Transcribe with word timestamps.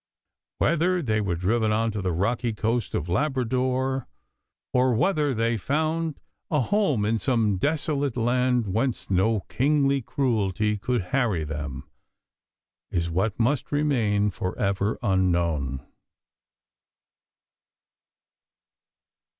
Whether 0.57 1.03
they 1.03 1.21
were 1.21 1.35
driven 1.35 1.71
on 1.71 1.91
to 1.91 2.01
the 2.01 2.11
rocky 2.11 2.53
coast 2.53 2.95
of 2.95 3.07
Labrador, 3.07 4.07
or 4.73 4.95
whether 4.95 5.31
they 5.31 5.57
found 5.57 6.19
a 6.49 6.59
home 6.59 7.05
in 7.05 7.19
some 7.19 7.57
desolate 7.59 8.17
land 8.17 8.65
whence 8.73 9.11
no 9.11 9.41
kingly 9.41 10.01
cruelty 10.01 10.79
could 10.79 11.01
harry 11.13 11.43
them, 11.43 11.87
is 12.89 13.11
what 13.11 13.37
must 13.39 13.71
remain 13.71 14.31
for 14.31 14.57
ever 14.57 14.97
unknown. 15.03 15.85